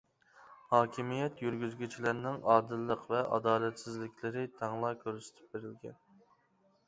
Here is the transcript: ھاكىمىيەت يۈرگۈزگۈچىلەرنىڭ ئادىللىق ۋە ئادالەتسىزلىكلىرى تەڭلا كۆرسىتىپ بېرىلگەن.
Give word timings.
ھاكىمىيەت 0.69 1.41
يۈرگۈزگۈچىلەرنىڭ 1.45 2.39
ئادىللىق 2.53 3.05
ۋە 3.11 3.19
ئادالەتسىزلىكلىرى 3.37 4.45
تەڭلا 4.61 4.91
كۆرسىتىپ 5.05 5.53
بېرىلگەن. 5.57 6.01